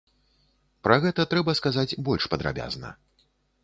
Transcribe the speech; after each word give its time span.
Пра 0.87 0.97
гэта 1.05 1.27
трэба 1.35 1.57
сказаць 1.61 1.97
больш 2.11 2.23
падрабязна. 2.35 2.89